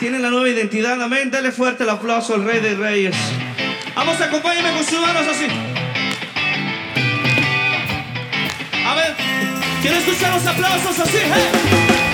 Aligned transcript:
Tienen 0.00 0.22
la 0.22 0.30
nueva 0.30 0.48
identidad, 0.48 1.00
amén. 1.02 1.30
Dale 1.30 1.52
fuerte 1.52 1.82
el 1.82 1.90
aplauso 1.90 2.34
al 2.34 2.42
Rey 2.42 2.58
de 2.60 2.74
Reyes. 2.74 3.14
Vamos, 3.94 4.18
acompáñenme 4.18 4.72
con 4.72 4.82
sus 4.82 4.98
manos 4.98 5.26
así. 5.28 5.44
A 8.86 8.94
ver, 8.94 9.14
quiero 9.82 9.98
escuchar 9.98 10.32
los 10.32 10.46
aplausos 10.46 10.98
así, 11.00 11.18
hey. 11.22 12.09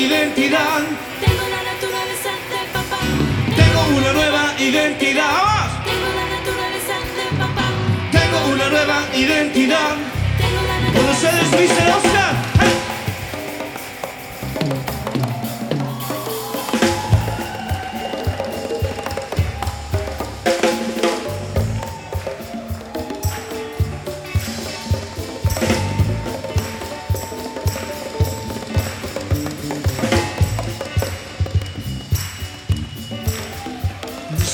Identidad. 0.00 0.80
Tengo 1.20 1.42
la 1.48 1.62
naturaleza 1.62 2.30
de 2.50 2.72
papá. 2.72 2.98
Tengo 3.54 3.98
una 3.98 4.12
nueva 4.12 4.54
identidad. 4.58 5.59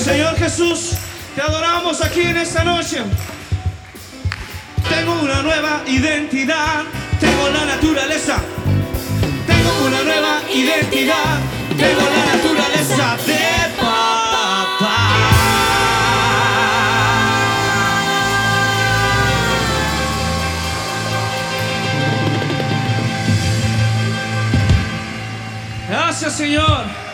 Señor 0.04 0.36
Jesús, 0.36 0.92
te 1.34 1.40
adoramos 1.40 2.02
aquí 2.02 2.20
en 2.20 2.36
esta 2.36 2.62
noche. 2.62 2.98
Tengo 4.88 5.20
una 5.22 5.42
nueva 5.42 5.82
identidad, 5.86 6.84
tengo 7.18 7.48
la 7.48 7.64
naturaleza. 7.64 8.36
Tengo 9.46 9.86
una 9.86 10.02
nueva 10.02 10.40
identidad, 10.52 11.40
tengo 11.78 12.02
la 12.02 12.36
naturaleza 12.36 13.16
de 13.26 13.74
papá. 13.80 15.08
Gracias 25.88 26.32
Señor. 26.34 27.05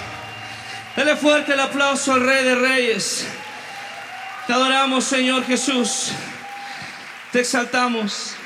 Dale 1.05 1.17
fuerte 1.17 1.55
el 1.55 1.59
aplauso 1.59 2.13
al 2.13 2.21
Rey 2.21 2.45
de 2.45 2.55
Reyes. 2.55 3.27
Te 4.47 4.53
adoramos, 4.53 5.03
Señor 5.03 5.45
Jesús. 5.45 6.13
Te 7.33 7.41
exaltamos. 7.41 8.37